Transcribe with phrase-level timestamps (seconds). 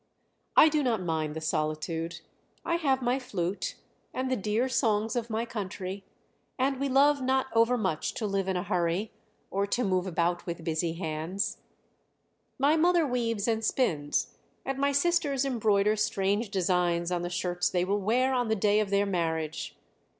[0.57, 2.21] "I do not mind the solitude
[2.65, 3.75] I have my flute,
[4.15, 6.05] and the dear songs of my country;
[6.57, 9.11] and we love not overmuch to live in a hurry,
[9.51, 11.59] or to move about with busy hands.
[12.57, 17.85] "My mother weaves and spins, and my sisters embroider strange designs on the shirts they
[17.85, 19.77] will wear on the day of their marriage.